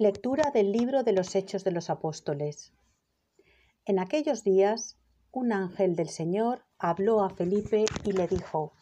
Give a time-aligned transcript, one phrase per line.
[0.00, 2.72] Lectura del libro de los Hechos de los Apóstoles.
[3.84, 4.98] En aquellos días,
[5.30, 8.72] un ángel del Señor habló a Felipe y le dijo,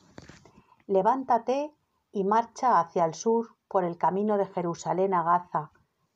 [0.86, 1.74] Levántate
[2.12, 5.72] y marcha hacia el sur por el camino de Jerusalén a Gaza,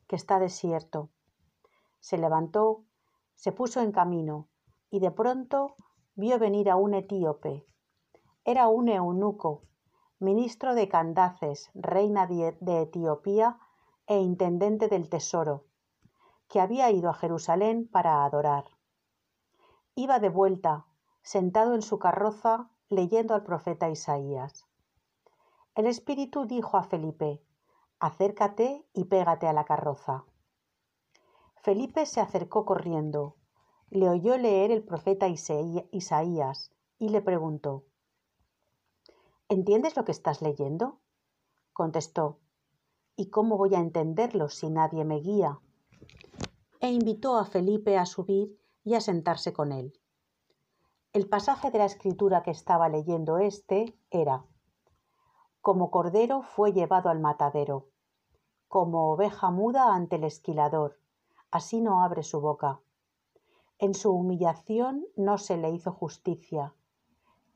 [0.06, 1.10] que está desierto.
[1.98, 2.84] Se levantó,
[3.34, 4.50] se puso en camino,
[4.88, 5.74] y de pronto
[6.14, 7.66] vio venir a un etíope.
[8.44, 9.64] Era un eunuco,
[10.20, 13.58] ministro de Candaces, reina de Etiopía,
[14.06, 15.64] e intendente del tesoro,
[16.48, 18.64] que había ido a Jerusalén para adorar.
[19.94, 20.86] Iba de vuelta,
[21.22, 24.66] sentado en su carroza, leyendo al profeta Isaías.
[25.74, 27.42] El Espíritu dijo a Felipe,
[27.98, 30.24] acércate y pégate a la carroza.
[31.62, 33.36] Felipe se acercó corriendo,
[33.88, 37.84] le oyó leer el profeta Isaías y le preguntó,
[39.48, 40.98] ¿Entiendes lo que estás leyendo?
[41.72, 42.38] Contestó,
[43.22, 45.60] ¿Y cómo voy a entenderlo si nadie me guía?
[46.80, 49.92] E invitó a Felipe a subir y a sentarse con él.
[51.12, 54.44] El pasaje de la escritura que estaba leyendo éste era,
[55.60, 57.86] Como cordero fue llevado al matadero,
[58.66, 60.98] como oveja muda ante el esquilador,
[61.52, 62.80] así no abre su boca.
[63.78, 66.74] En su humillación no se le hizo justicia.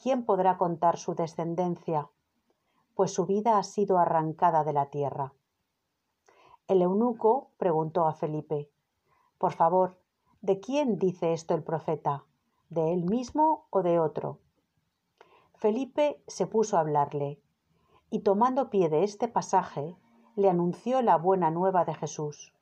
[0.01, 2.09] ¿Quién podrá contar su descendencia?
[2.95, 5.33] Pues su vida ha sido arrancada de la tierra.
[6.69, 8.69] El eunuco preguntó a Felipe,
[9.39, 10.01] Por favor,
[10.41, 12.25] ¿de quién dice esto el profeta?
[12.71, 14.41] ¿De él mismo o de otro?
[15.55, 17.41] Felipe se puso a hablarle,
[18.11, 19.97] y tomando pie de este pasaje,
[20.35, 22.53] le anunció la buena nueva de Jesús.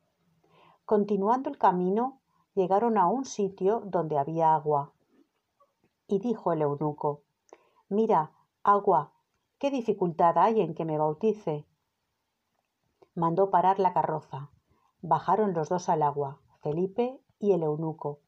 [0.84, 2.20] Continuando el camino,
[2.54, 4.92] llegaron a un sitio donde había agua.
[6.08, 7.22] Y dijo el eunuco,
[7.88, 8.32] Mira,
[8.64, 9.12] agua,
[9.56, 11.64] ¿qué dificultad hay en que me bautice?
[13.14, 14.50] Mandó parar la carroza.
[15.02, 18.20] Bajaron los dos al agua, Felipe y el eunuco,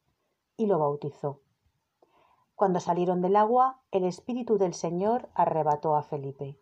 [0.55, 1.41] y lo bautizó.
[2.55, 6.59] Cuando salieron del agua, el Espíritu del Señor arrebató a Felipe.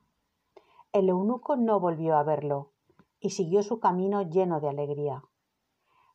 [0.92, 2.72] El eunuco no volvió a verlo,
[3.20, 5.24] y siguió su camino lleno de alegría.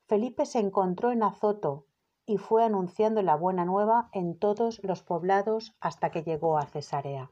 [0.07, 1.87] Felipe se encontró en Azoto
[2.27, 7.31] y fue anunciando la buena nueva en todos los poblados hasta que llegó a Cesarea.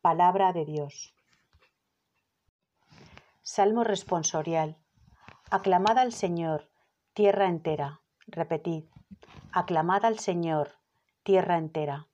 [0.00, 1.13] Palabra de Dios.
[3.46, 4.78] Salmo responsorial.
[5.50, 6.70] Aclamad al Señor,
[7.12, 8.00] tierra entera.
[8.26, 8.84] Repetid.
[9.52, 10.78] Aclamad al Señor,
[11.24, 12.08] tierra entera.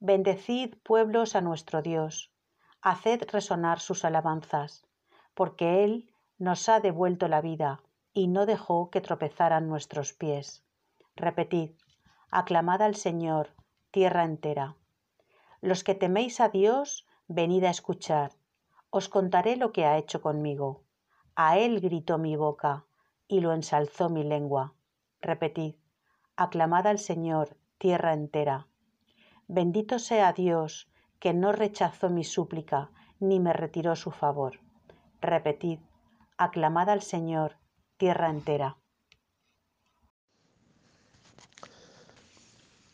[0.00, 2.32] Bendecid pueblos a nuestro Dios.
[2.80, 4.86] Haced resonar sus alabanzas,
[5.34, 7.82] porque Él nos ha devuelto la vida
[8.14, 10.64] y no dejó que tropezaran nuestros pies.
[11.16, 11.72] Repetid.
[12.30, 13.50] Aclamad al Señor,
[13.90, 14.74] tierra entera.
[15.60, 18.32] Los que teméis a Dios, venid a escuchar
[18.90, 20.84] os contaré lo que ha hecho conmigo.
[21.34, 22.86] A él gritó mi boca
[23.28, 24.74] y lo ensalzó mi lengua.
[25.20, 25.74] Repetid,
[26.36, 28.68] aclamad al Señor, tierra entera.
[29.48, 30.88] Bendito sea Dios,
[31.18, 34.60] que no rechazó mi súplica, ni me retiró su favor.
[35.20, 35.80] Repetid,
[36.36, 37.56] aclamad al Señor,
[37.96, 38.76] tierra entera.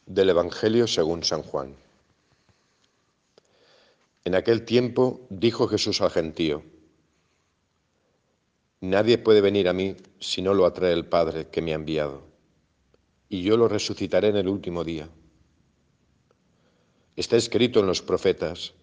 [0.07, 1.75] Del Evangelio según San Juan.
[4.25, 6.63] En aquel tiempo dijo Jesús al gentío,
[8.81, 12.25] Nadie puede venir a mí si no lo atrae el Padre que me ha enviado,
[13.29, 15.09] y yo lo resucitaré en el último día.
[17.15, 18.75] Está escrito en los profetas,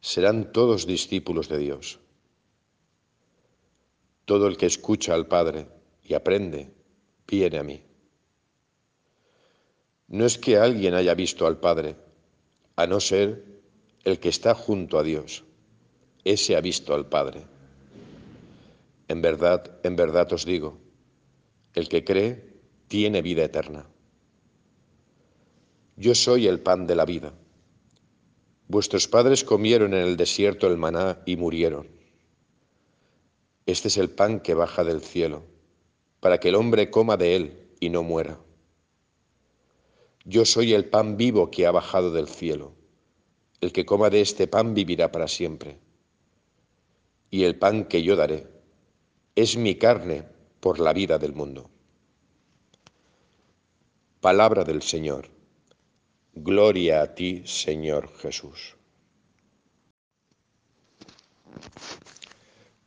[0.00, 2.00] serán todos discípulos de Dios.
[4.24, 5.68] Todo el que escucha al Padre
[6.02, 6.72] y aprende,
[7.28, 7.82] viene a mí.
[10.08, 11.96] No es que alguien haya visto al Padre,
[12.74, 13.53] a no ser
[14.04, 15.44] el que está junto a Dios,
[16.24, 17.42] ese ha visto al Padre.
[19.08, 20.78] En verdad, en verdad os digo,
[21.74, 22.54] el que cree
[22.88, 23.86] tiene vida eterna.
[25.96, 27.32] Yo soy el pan de la vida.
[28.68, 31.88] Vuestros padres comieron en el desierto el maná y murieron.
[33.66, 35.44] Este es el pan que baja del cielo,
[36.20, 38.38] para que el hombre coma de él y no muera.
[40.24, 42.72] Yo soy el pan vivo que ha bajado del cielo.
[43.64, 45.78] El que coma de este pan vivirá para siempre.
[47.30, 48.46] Y el pan que yo daré
[49.34, 50.26] es mi carne
[50.60, 51.70] por la vida del mundo.
[54.20, 55.30] Palabra del Señor.
[56.34, 58.76] Gloria a ti, Señor Jesús.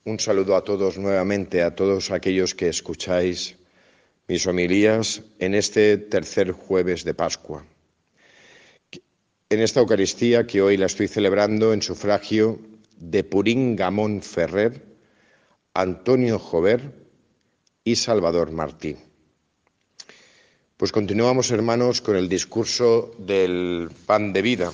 [0.03, 3.57] Un saludo a todos nuevamente, a todos aquellos que escucháis
[4.27, 7.65] mis homilías en este tercer jueves de Pascua
[9.49, 12.59] en esta Eucaristía que hoy la estoy celebrando en sufragio
[12.99, 14.83] de Purín Gamón Ferrer,
[15.73, 16.91] Antonio Jover
[17.85, 18.97] y Salvador Martí.
[20.75, 24.71] Pues continuamos, hermanos, con el discurso del pan de vida.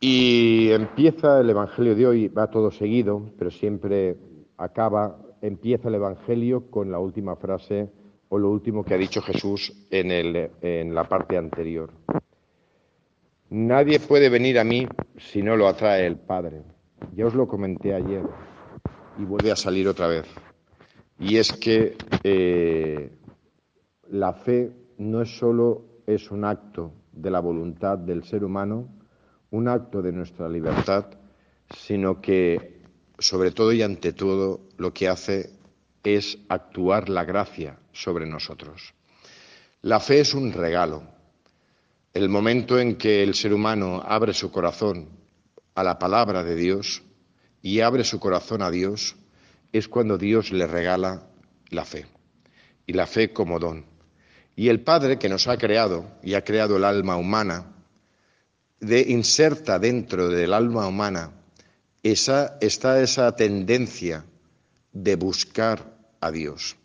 [0.00, 4.16] Y empieza el Evangelio de hoy, va todo seguido, pero siempre
[4.58, 7.90] acaba, empieza el Evangelio con la última frase
[8.28, 11.90] o lo último que ha dicho Jesús en, la parte anterior.
[13.50, 14.86] Nadie puede venir a mí
[15.16, 16.62] si no lo atrae el Padre.
[17.14, 18.22] Ya os lo comenté ayer
[19.18, 20.26] y vuelve a salir otra vez.
[21.18, 23.10] Y es que eh,
[24.10, 28.88] la fe no es solo es un acto de la voluntad del ser humano,
[29.50, 31.06] un acto de nuestra libertad,
[31.74, 32.82] sino que
[33.18, 35.57] sobre todo y ante todo lo que hace
[36.16, 38.94] es actuar la gracia sobre nosotros.
[39.82, 41.02] La fe es un regalo.
[42.14, 45.08] El momento en que el ser humano abre su corazón
[45.74, 47.02] a la palabra de Dios
[47.62, 49.16] y abre su corazón a Dios,
[49.72, 51.28] es cuando Dios le regala
[51.70, 52.06] la fe.
[52.86, 53.84] Y la fe como don.
[54.56, 57.74] Y el Padre que nos ha creado y ha creado el alma humana,
[58.80, 61.32] de, inserta dentro del alma humana
[62.02, 64.24] esa, está esa tendencia
[64.92, 66.76] de buscar a Dios.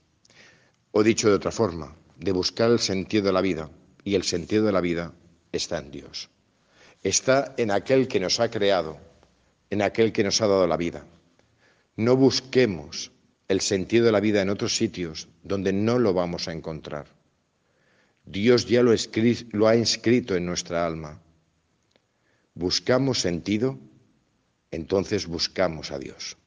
[0.92, 3.70] O dicho de otra forma, de buscar el sentido de la vida.
[4.04, 5.14] Y el sentido de la vida
[5.52, 6.30] está en Dios.
[7.04, 8.98] Está en aquel que nos ha creado,
[9.70, 11.06] en aquel que nos ha dado la vida.
[11.96, 13.12] No busquemos
[13.48, 17.08] el sentido de la vida en otros sitios donde no lo vamos a encontrar.
[18.26, 18.94] Dios ya lo,
[19.52, 21.22] lo ha inscrito en nuestra alma.
[22.56, 23.78] Buscamos sentido,
[24.72, 26.38] entonces buscamos a Dios.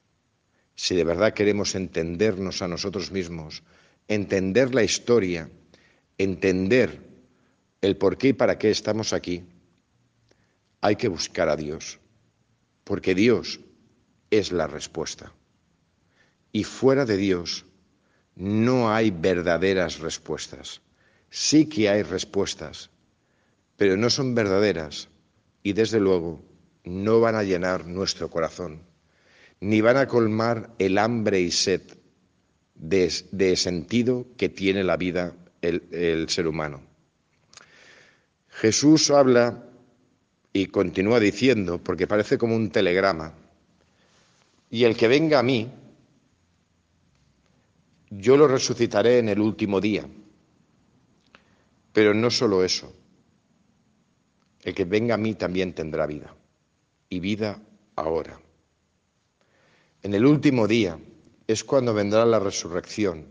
[0.76, 3.62] Si de verdad queremos entendernos a nosotros mismos,
[4.08, 5.50] entender la historia,
[6.18, 7.00] entender
[7.80, 9.44] el por qué y para qué estamos aquí,
[10.82, 11.98] hay que buscar a Dios,
[12.84, 13.58] porque Dios
[14.30, 15.32] es la respuesta.
[16.52, 17.64] Y fuera de Dios
[18.34, 20.82] no hay verdaderas respuestas.
[21.30, 22.90] Sí que hay respuestas,
[23.76, 25.08] pero no son verdaderas
[25.62, 26.44] y desde luego
[26.84, 28.82] no van a llenar nuestro corazón,
[29.60, 31.82] ni van a colmar el hambre y sed
[32.74, 36.82] de, sentido que tiene la vida el, el ser humano.
[38.48, 39.62] Jesús habla
[40.52, 43.34] y continúa diciendo, porque parece como un telegrama,
[44.70, 45.70] y el que venga a mí,
[48.10, 50.08] yo lo resucitaré en el último día.
[51.92, 52.94] Pero no solo eso,
[54.62, 56.34] el que venga a mí también tendrá vida,
[57.08, 57.60] y vida
[57.94, 58.40] ahora.
[60.06, 61.00] En el último día
[61.48, 63.26] es cuando vendrá la resurrección,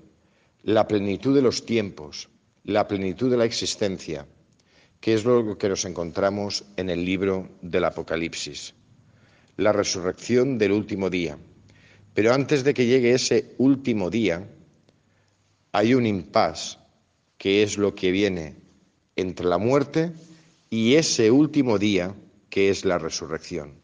[0.61, 2.27] la plenitud de los tiempos,
[2.65, 4.27] la plenitud de la existencia,
[4.99, 8.73] que es lo que nos encontramos en el libro del Apocalipsis,
[9.55, 11.37] la resurrección del último día.
[12.13, 14.45] Pero antes de que llegue ese último día,
[15.71, 16.77] hay un impas,
[17.37, 18.57] que es lo que viene
[19.15, 20.11] entre la muerte
[20.69, 22.13] y ese último día
[22.49, 23.75] que es la resurrección.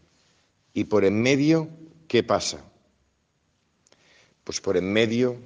[0.74, 1.70] Y por en medio,
[2.10, 2.66] ¿qué pasa?
[4.52, 5.38] Pues por en medio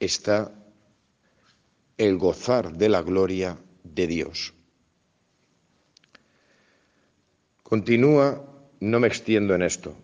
[0.00, 0.52] está
[1.96, 4.52] el gozar de la gloria de Dios.
[7.62, 8.44] Continúa,
[8.80, 9.96] no me extiendo en esto,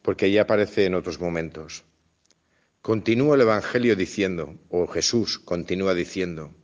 [0.00, 1.84] porque ya aparece en otros momentos.
[2.80, 6.54] Continúa el Evangelio diciendo, o Jesús continúa diciendo,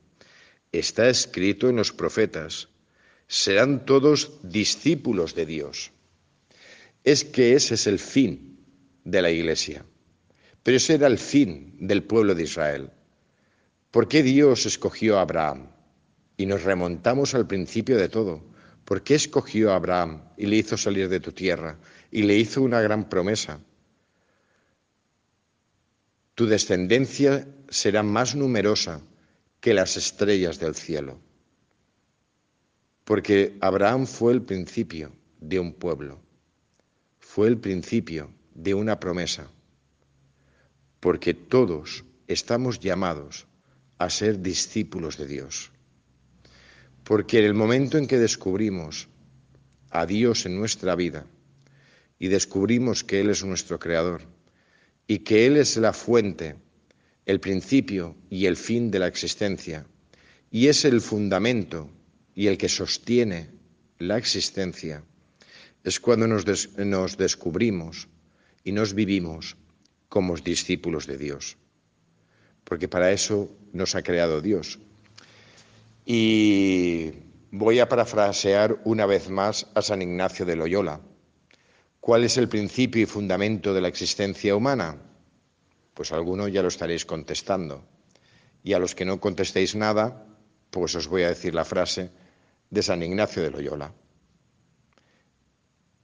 [0.72, 2.70] está escrito en los profetas,
[3.28, 5.92] serán todos discípulos de Dios.
[7.04, 8.51] Es que ese es el fin
[9.04, 9.85] de la Iglesia,
[10.62, 12.90] pero ese era el fin del pueblo de Israel.
[13.90, 15.68] ¿Por qué Dios escogió a Abraham?
[16.37, 18.42] Y nos remontamos al principio de todo.
[18.85, 21.78] ¿Por qué escogió a Abraham y le hizo salir de tu tierra
[22.11, 23.61] y le hizo una gran promesa?
[26.35, 29.02] Tu descendencia será más numerosa
[29.61, 31.21] que las estrellas del cielo.
[33.04, 36.21] Porque Abraham fue el principio de un pueblo,
[37.18, 39.50] fue el principio de una promesa,
[41.00, 43.47] porque todos estamos llamados
[43.99, 45.71] a ser discípulos de Dios.
[47.04, 49.09] Porque en el momento en que descubrimos
[49.90, 51.26] a Dios en nuestra vida
[52.18, 54.23] y descubrimos que Él es nuestro Creador
[55.06, 56.56] y que Él es la fuente
[57.26, 59.87] el principio y el fin de la existencia,
[60.50, 61.88] y es el fundamento
[62.35, 63.50] y el que sostiene
[63.99, 65.04] la existencia,
[65.85, 66.44] es cuando nos,
[67.16, 68.09] descubrimos
[68.64, 69.57] y nos vivimos
[70.09, 71.57] como discípulos de Dios,
[72.64, 74.78] porque para eso nos ha creado Dios.
[76.04, 77.12] Y
[77.50, 81.00] voy a parafrasear una vez más a San Ignacio de Loyola,
[82.02, 84.97] ¿Cuál es el principio y fundamento de la existencia humana?
[85.95, 87.85] Pues algunos ya lo estaréis contestando.
[88.64, 90.26] Y a los que no contestéis nada,
[90.71, 92.11] pues os voy a decir la frase
[92.71, 93.95] de San Ignacio de Loyola.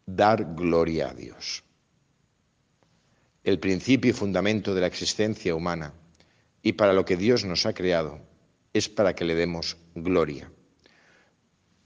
[0.07, 1.65] Dar gloria a Dios.
[3.49, 5.95] El principio y fundamento de la existencia humana
[6.63, 8.21] y para lo que Dios nos ha creado
[8.75, 10.53] es para que le demos gloria,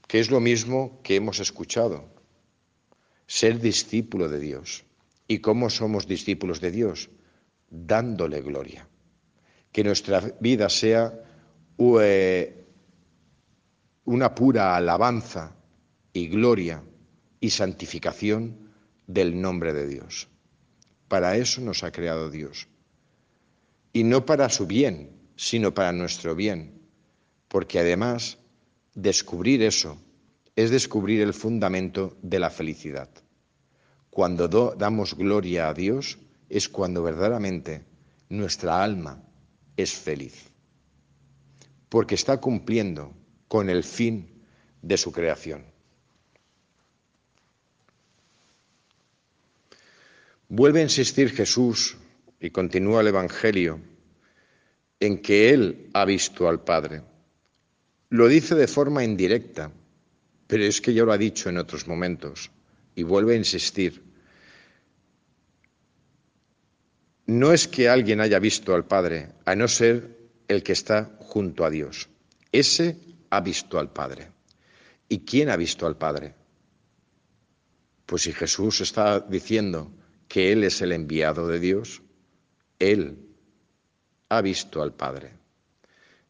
[0.09, 2.13] que es lo mismo que hemos escuchado,
[3.29, 4.83] ser discípulo de Dios.
[5.29, 7.11] ¿Y cómo somos discípulos de Dios?
[7.71, 8.89] Dándole gloria.
[9.71, 11.15] Que nuestra vida sea
[14.05, 15.55] una pura alabanza
[16.13, 16.83] y gloria
[17.39, 18.73] y santificación
[19.07, 20.27] del nombre de Dios.
[21.13, 22.69] Para eso nos ha creado Dios.
[23.93, 26.89] Y no para su bien, sino para nuestro bien.
[27.49, 28.39] Porque además,
[28.95, 29.99] descubrir eso
[30.57, 33.11] es descubrir el fundamento de la felicidad.
[34.09, 36.17] Cuando damos gloria a Dios
[36.49, 37.85] es cuando verdaderamente
[38.31, 39.23] nuestra alma
[39.77, 40.51] es feliz.
[41.91, 43.13] Porque está cumpliendo
[43.49, 44.43] con el fin
[44.81, 45.72] de su creación.
[50.55, 51.97] Vuelve a insistir Jesús
[52.39, 53.81] y continúa el Evangelio
[55.01, 57.01] en que Él ha visto al Padre.
[58.11, 59.73] Lo dice de forma indirecta,
[60.47, 62.51] pero es que ya lo ha dicho en otros momentos
[62.95, 64.03] y vuelve a insistir.
[67.25, 70.19] No es que alguien haya visto al Padre, a no ser
[70.49, 72.11] el que está junto a Dios.
[72.53, 72.99] Ese
[73.31, 74.31] ha visto al Padre.
[75.09, 76.35] ¿Y quién ha visto al Padre?
[78.05, 79.91] Pues si Jesús está diciendo
[80.33, 82.01] que Él es el enviado de Dios,
[82.79, 83.19] Él
[84.31, 85.35] ha visto al Padre.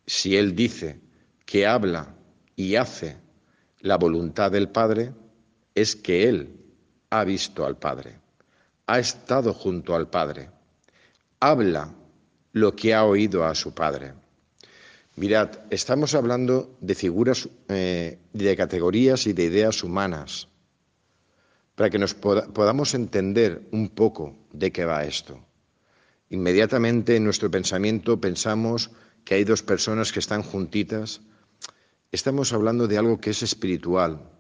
[0.05, 0.99] Si Él dice
[1.47, 2.13] que habla
[2.57, 3.17] y hace
[3.79, 5.13] la voluntad del Padre,
[5.77, 6.51] es que Él
[7.11, 8.19] ha visto al Padre,
[8.89, 10.51] ha estado junto al Padre,
[11.39, 11.95] habla
[12.51, 14.15] lo que ha oído a su Padre.
[15.15, 20.49] Mirad, estamos hablando de figuras, eh, de categorías y de ideas humanas,
[21.83, 25.45] para que nos podamos entender un poco de qué va esto.
[26.31, 28.93] Inmediatamente en nuestro pensamiento pensamos
[29.25, 31.23] que hay dos personas que están juntitas.
[32.13, 34.31] Estamos hablando de algo que es espiritual,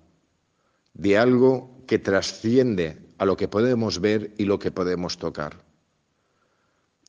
[0.94, 5.64] de algo que trasciende a lo que podemos ver y lo que podemos tocar.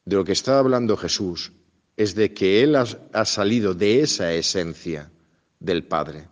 [0.03, 1.51] De lo que está hablando Jesús
[1.95, 5.11] es de que Él ha, salido de esa esencia
[5.59, 6.27] del Padre,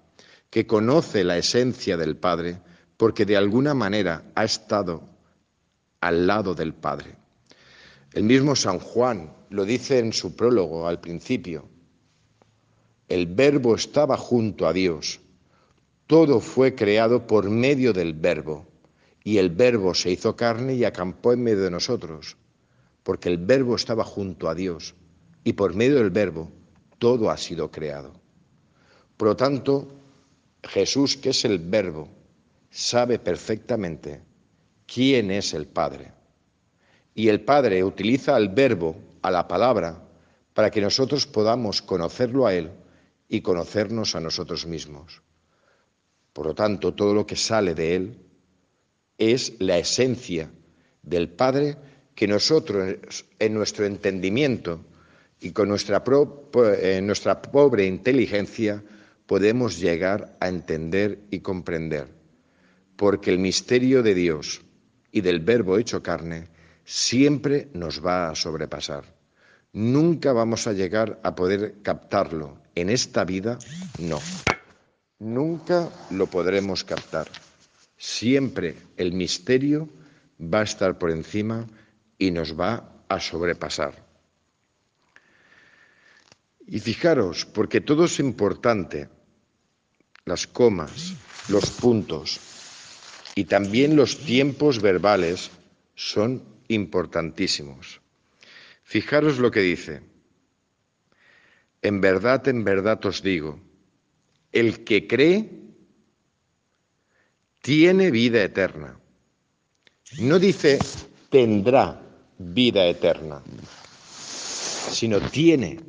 [0.50, 2.62] que conoce la esencia del Padre
[3.01, 5.01] porque de alguna manera ha estado
[6.01, 7.15] al lado del Padre.
[8.13, 11.67] El mismo San Juan lo dice en su prólogo al principio.
[13.08, 15.20] El verbo estaba junto a Dios.
[16.05, 18.67] Todo fue creado por medio del verbo.
[19.24, 22.38] Y el verbo se hizo carne y acampó en medio de nosotros.
[23.01, 24.93] Porque el verbo estaba junto a Dios
[25.43, 26.51] y por medio del verbo
[27.00, 28.13] todo ha sido creado.
[29.17, 29.88] Por lo tanto,
[30.62, 32.21] Jesús, que es el verbo,
[32.72, 34.24] sabe perfectamente
[34.88, 36.12] quién es el Padre.
[37.13, 40.01] Y el Padre utiliza al verbo, a la palabra,
[40.56, 42.72] para que nosotros podamos conocerlo a Él
[43.30, 45.22] y conocernos a nosotros mismos.
[46.34, 48.18] Por lo tanto, todo lo que sale de Él
[49.20, 50.50] es la esencia
[51.04, 51.78] del Padre
[52.16, 54.84] que nosotros, en nuestro entendimiento,
[55.42, 56.04] y con nuestra,
[57.01, 58.84] nuestra pobre inteligencia
[59.25, 62.08] podemos llegar a entender y comprender,
[62.95, 64.62] porque el misterio de Dios
[65.12, 66.48] y del Verbo hecho carne
[66.86, 69.03] siempre nos va a sobrepasar.
[69.74, 72.60] Nunca vamos a llegar a poder captarlo.
[72.75, 73.57] En esta vida,
[74.00, 74.19] no.
[75.19, 77.27] Nunca lo podremos captar.
[77.98, 79.88] Siempre el misterio
[80.41, 81.67] va a estar por encima
[82.17, 83.93] y nos va a sobrepasar.
[86.65, 89.10] Y fijaros, porque todo es importante,
[90.25, 91.13] las comas,
[91.50, 92.50] los puntos
[93.35, 95.51] y también los tiempos verbales
[95.95, 98.01] son importantísimos.
[98.83, 100.01] Fijaros lo que dice.
[101.81, 103.59] En verdad, en verdad os digo,
[104.51, 105.50] el que cree
[107.61, 109.00] tiene vida eterna.
[110.19, 110.79] No dice
[111.29, 112.01] tendrá
[112.38, 113.41] vida eterna,
[114.91, 115.79] sino tiene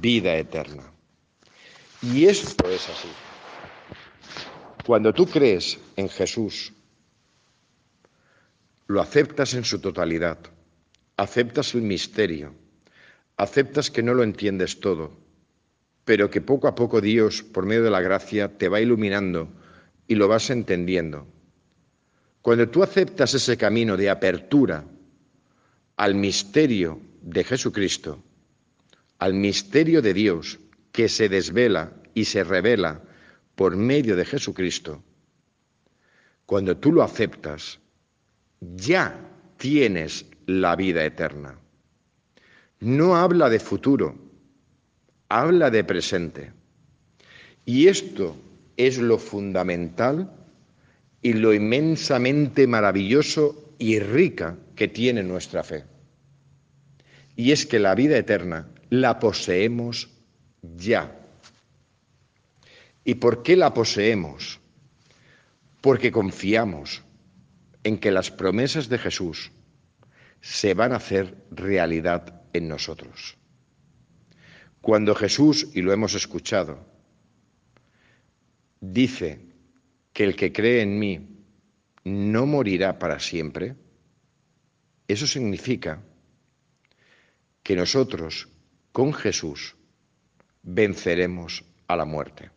[0.00, 0.92] vida eterna.
[2.02, 3.08] Y esto es así.
[4.86, 6.72] Cuando tú crees en Jesús,
[8.86, 10.38] lo aceptas en su totalidad,
[11.16, 12.54] aceptas el misterio,
[13.36, 15.10] aceptas que no lo entiendes todo,
[16.04, 19.48] pero que poco a poco Dios, por medio de la gracia, te va iluminando
[20.06, 21.26] y lo vas entendiendo.
[22.40, 24.84] Cuando tú aceptas ese camino de apertura
[25.96, 28.22] al misterio de Jesucristo,
[29.18, 30.60] al misterio de Dios
[30.92, 33.02] que se desvela y se revela
[33.56, 35.02] por medio de Jesucristo,
[36.46, 37.80] cuando tú lo aceptas,
[38.60, 39.18] ya
[39.56, 41.58] tienes la vida eterna.
[42.78, 44.14] No habla de futuro,
[45.28, 46.52] habla de presente.
[47.64, 48.36] Y esto
[48.76, 50.30] es lo fundamental
[51.22, 55.84] y lo inmensamente maravilloso y rica que tiene nuestra fe.
[57.34, 60.08] Y es que la vida eterna la poseemos
[60.76, 61.25] ya.
[63.08, 64.58] ¿Y por qué la poseemos?
[65.80, 67.04] Porque confiamos
[67.84, 69.52] en que las promesas de Jesús
[70.40, 73.38] se van a hacer realidad en nosotros.
[74.80, 76.84] Cuando Jesús, y lo hemos escuchado,
[78.80, 79.38] dice
[80.12, 81.44] que el que cree en mí
[82.02, 83.76] no morirá para siempre,
[85.06, 86.02] eso significa
[87.62, 88.48] que nosotros
[88.90, 89.76] con Jesús
[90.64, 92.55] venceremos a la muerte.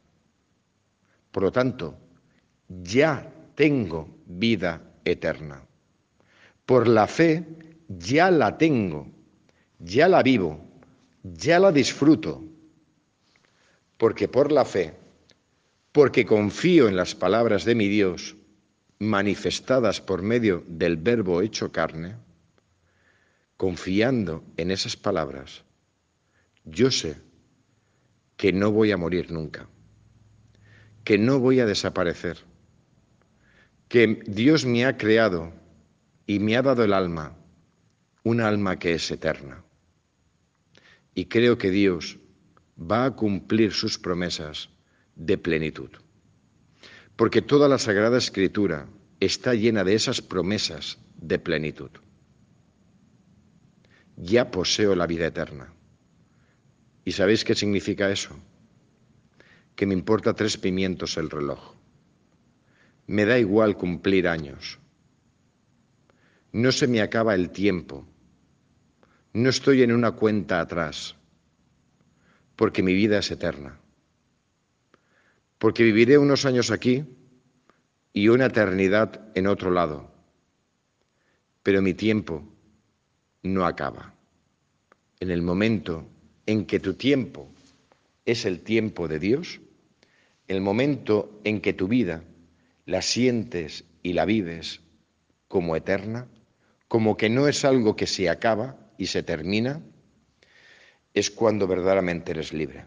[1.31, 1.97] Por lo tanto,
[2.67, 5.63] ya tengo vida eterna.
[6.65, 7.45] Por la fe
[7.87, 9.07] ya la tengo,
[9.79, 10.63] ya la vivo,
[11.23, 12.43] ya la disfruto.
[13.97, 14.93] Porque por la fe,
[15.91, 18.35] porque confío en las palabras de mi Dios,
[18.99, 22.15] manifestadas por medio del verbo hecho carne,
[23.57, 25.63] confiando en esas palabras,
[26.65, 27.17] yo sé
[28.37, 29.67] que no voy a morir nunca,
[31.09, 32.37] que no voy a desaparecer,
[33.87, 35.51] que Dios me ha creado
[36.27, 37.35] y me ha dado el alma,
[38.23, 39.63] un alma que es eterna.
[41.15, 42.19] Y creo que Dios
[42.79, 44.69] va a cumplir sus promesas
[45.15, 45.89] de plenitud.
[47.15, 48.87] Porque toda la Sagrada Escritura
[49.19, 51.89] está llena de esas promesas de plenitud
[54.21, 55.73] ya poseo la vida eterna.
[57.05, 58.37] ¿Y sabéis qué significa eso?
[59.79, 61.73] Que me importa tres pimientos el reloj.
[63.07, 64.77] Me da igual cumplir años.
[66.51, 68.05] No se me acaba el tiempo.
[69.31, 71.15] No estoy en una cuenta atrás,
[72.57, 73.79] porque mi vida es eterna.
[75.57, 77.05] Porque viviré unos años aquí
[78.11, 80.11] y una eternidad en otro lado.
[81.63, 82.43] Pero mi tiempo
[83.43, 84.13] no acaba.
[85.21, 86.05] En el momento
[86.45, 87.49] en que tu tiempo
[88.25, 89.61] es el tiempo de Dios,
[90.49, 92.23] el momento en que tu vida
[92.85, 94.81] la sientes y la vives
[95.47, 96.27] como eterna,
[96.87, 99.81] como que no es algo que se acaba y se termina,
[101.13, 102.85] es cuando verdaderamente eres libre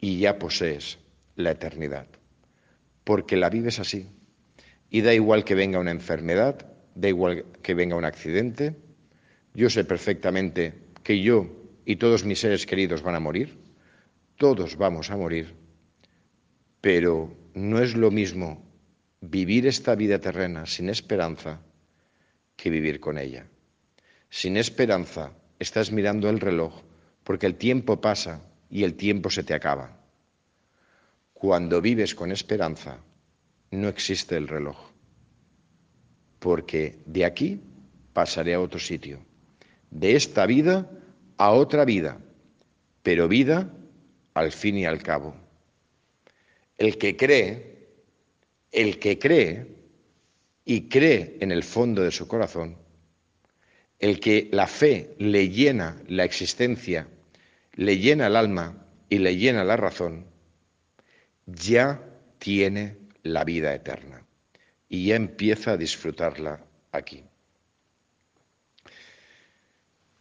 [0.00, 0.98] y ya posees
[1.36, 2.08] la eternidad,
[3.04, 4.10] porque la vives así.
[4.90, 8.74] Y da igual que venga una enfermedad, da igual que venga un accidente,
[9.54, 11.46] yo sé perfectamente que yo
[11.84, 13.56] y todos mis seres queridos van a morir,
[14.36, 15.65] todos vamos a morir,
[16.86, 18.64] pero no es lo mismo
[19.20, 21.60] vivir esta vida terrena sin esperanza
[22.54, 23.48] que vivir con ella.
[24.30, 26.84] Sin esperanza estás mirando el reloj
[27.24, 29.98] porque el tiempo pasa y el tiempo se te acaba.
[31.32, 33.00] Cuando vives con esperanza,
[33.72, 34.76] no existe el reloj
[36.38, 37.60] porque de aquí
[38.12, 39.26] pasaré a otro sitio,
[39.90, 40.88] de esta vida
[41.36, 42.20] a otra vida,
[43.02, 43.74] pero vida
[44.34, 45.45] al fin y al cabo.
[46.78, 47.88] El que cree,
[48.72, 49.66] el que cree
[50.64, 52.76] y cree en el fondo de su corazón,
[53.98, 57.08] el que la fe le llena la existencia,
[57.74, 60.26] le llena el alma y le llena la razón,
[61.46, 62.02] ya
[62.38, 64.26] tiene la vida eterna
[64.88, 67.24] y ya empieza a disfrutarla aquí.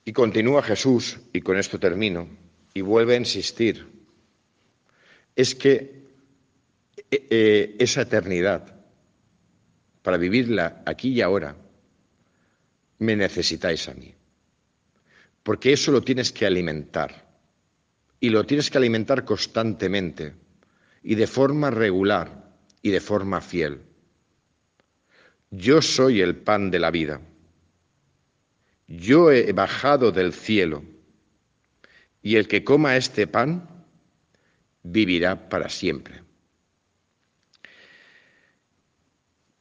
[0.05, 2.29] Y continúa Jesús, y con esto termino,
[2.75, 3.87] y vuelve a insistir,
[5.35, 6.04] es que
[7.11, 8.75] eh, eh, esa eternidad,
[10.01, 11.55] para vivirla aquí y ahora,
[12.99, 14.13] me necesitáis a mí.
[15.43, 17.25] Porque eso lo tienes que alimentar.
[18.19, 20.33] Y lo tienes que alimentar constantemente
[21.03, 23.81] y de forma regular y de forma fiel.
[25.51, 27.21] Yo soy el pan de la vida.
[28.87, 30.83] Yo he bajado del cielo,
[32.25, 33.85] y el que coma este pan
[34.81, 36.24] vivirá para siempre.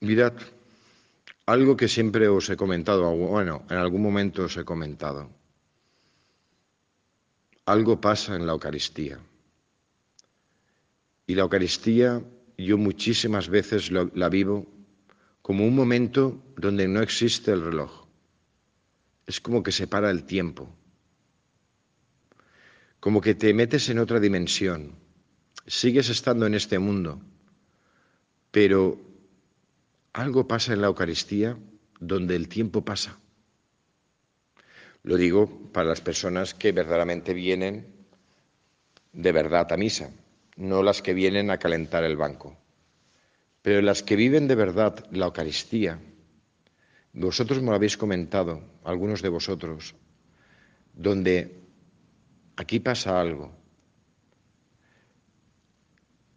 [0.05, 0.35] Mirad,
[1.47, 5.31] algo que siempre os he comentado, bueno, en algún momento os he comentado.
[7.65, 9.19] Algo pasa en la Eucaristía.
[11.27, 12.23] Y la Eucaristía
[12.59, 14.67] yo muchísimas veces la vivo
[15.41, 18.05] como un momento donde no existe el reloj.
[19.27, 20.69] Es como que se para el tiempo,
[23.01, 24.93] como que te metes en otra dimensión.
[25.67, 27.21] Sigues estando en este mundo,
[28.51, 29.14] pero
[30.15, 31.59] algo pasa en la Eucaristía
[32.01, 33.19] donde el tiempo pasa.
[35.03, 37.87] Lo digo para las personas que verdaderamente vienen
[39.13, 40.11] de verdad a misa,
[40.57, 42.57] no las que vienen a calentar el banco.
[43.61, 45.99] Pero las que viven de verdad la Eucaristía,
[47.13, 49.95] vosotros me lo habéis comentado, algunos de vosotros,
[50.95, 51.61] donde
[52.57, 53.53] aquí pasa algo.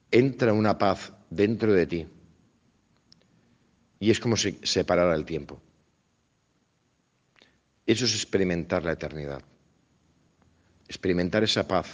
[0.10, 2.08] Entra una paz dentro de ti
[4.00, 5.62] y es como si separara el tiempo.
[7.86, 9.42] Eso es experimentar la eternidad.
[10.88, 11.88] Experimentar esa paz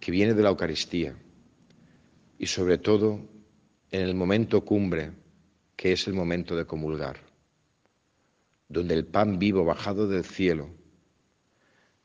[0.00, 1.16] que viene de la Eucaristía
[2.38, 3.20] y sobre todo
[3.90, 5.12] en el momento cumbre,
[5.76, 7.18] que es el momento de comulgar,
[8.68, 10.70] donde el pan vivo bajado del cielo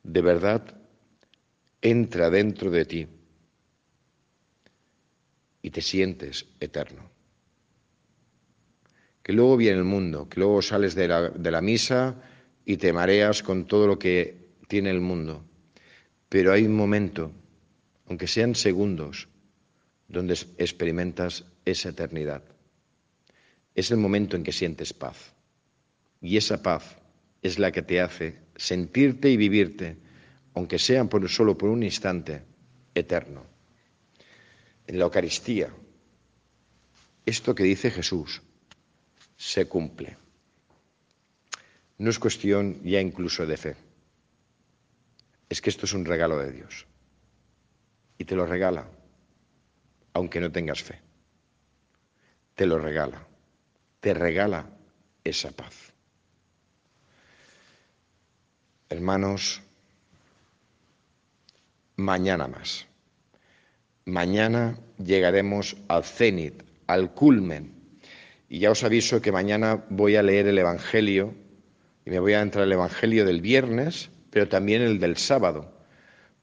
[0.04, 0.64] de verdad
[1.82, 3.08] entra dentro de ti
[5.62, 7.10] y te sientes eterno.
[9.24, 12.16] Que luego viene el mundo, que luego sales de la, misa
[12.66, 15.46] y te mareas con todo lo que tiene el mundo.
[16.28, 17.32] Pero hay un momento,
[18.08, 19.28] aunque sean segundos,
[20.08, 22.44] donde experimentas esa eternidad.
[23.76, 25.34] Es el momento en que sientes paz.
[26.20, 26.98] Y esa paz
[27.42, 29.98] es la que te hace sentirte y vivirte,
[30.54, 32.44] aunque sea por, solo por un instante,
[32.94, 33.46] eterno.
[34.88, 35.72] En la Eucaristía,
[37.26, 38.42] esto que dice Jesús
[39.41, 40.21] se cumple
[42.01, 43.75] no es cuestión ya incluso de fe.
[45.47, 46.88] Es que esto es un regalo de Dios.
[48.17, 48.88] Y te lo regala,
[50.13, 50.99] aunque no tengas fe.
[52.56, 53.27] Te lo regala.
[53.99, 54.65] Te regala
[55.23, 55.93] esa paz.
[58.89, 59.62] Hermanos,
[61.97, 62.88] mañana más.
[64.06, 67.81] Mañana llegaremos al cenit, al culmen.
[68.52, 71.34] Y ya os aviso que mañana voy a leer el Evangelio
[72.06, 75.72] y me voy a entrar al Evangelio del viernes, pero también el del sábado,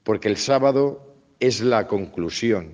[0.01, 2.73] porque el sábado es la conclusión,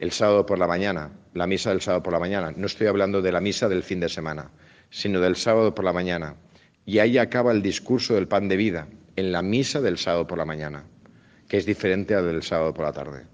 [0.00, 2.52] el sábado por la mañana, la misa del sábado por la mañana.
[2.56, 4.50] No estoy hablando de la misa del fin de semana,
[4.90, 6.34] sino del sábado por la mañana.
[6.84, 10.38] Y ahí acaba el discurso del pan de vida, en la misa del sábado por
[10.38, 10.82] la mañana,
[11.46, 13.26] que es diferente al del sábado por la tarde.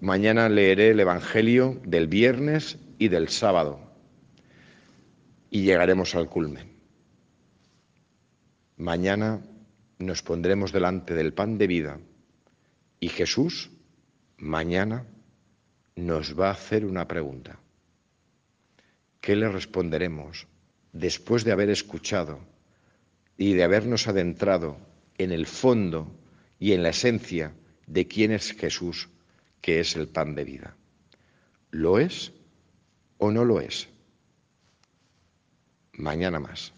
[0.00, 3.87] Mañana leeré el Evangelio del viernes y del sábado
[5.50, 6.76] y llegaremos al culmen.
[8.76, 9.42] Mañana
[9.98, 12.00] nos pondremos delante del pan de vida
[13.00, 13.70] y Jesús
[14.36, 15.06] mañana
[15.96, 17.58] nos va a hacer una pregunta.
[19.20, 20.46] ¿Qué le responderemos
[20.92, 22.38] después de haber escuchado
[23.36, 24.78] y de habernos adentrado
[25.18, 26.14] en el fondo
[26.58, 27.52] y en la esencia
[27.86, 29.08] de quién es Jesús,
[29.60, 30.76] que es el pan de vida?
[31.70, 32.32] ¿Lo es
[33.18, 33.88] o no lo es?
[35.98, 36.77] Mañana más.